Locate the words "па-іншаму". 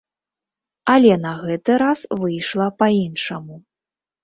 2.79-3.63